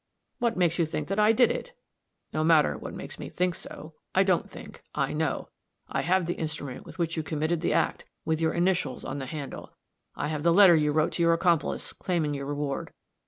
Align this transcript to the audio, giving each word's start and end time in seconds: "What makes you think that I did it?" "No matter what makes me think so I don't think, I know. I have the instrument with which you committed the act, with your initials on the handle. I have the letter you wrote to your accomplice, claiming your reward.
"What 0.39 0.57
makes 0.57 0.79
you 0.79 0.87
think 0.87 1.09
that 1.09 1.19
I 1.19 1.31
did 1.31 1.51
it?" 1.51 1.73
"No 2.33 2.43
matter 2.43 2.75
what 2.75 2.95
makes 2.95 3.19
me 3.19 3.29
think 3.29 3.53
so 3.53 3.93
I 4.15 4.23
don't 4.23 4.49
think, 4.49 4.83
I 4.95 5.13
know. 5.13 5.49
I 5.87 6.01
have 6.01 6.25
the 6.25 6.39
instrument 6.39 6.87
with 6.87 6.97
which 6.97 7.15
you 7.15 7.21
committed 7.21 7.61
the 7.61 7.73
act, 7.73 8.05
with 8.25 8.41
your 8.41 8.53
initials 8.53 9.05
on 9.05 9.19
the 9.19 9.27
handle. 9.27 9.75
I 10.15 10.29
have 10.29 10.41
the 10.41 10.51
letter 10.53 10.75
you 10.75 10.91
wrote 10.91 11.11
to 11.11 11.21
your 11.21 11.33
accomplice, 11.33 11.93
claiming 11.93 12.33
your 12.33 12.47
reward. 12.47 12.93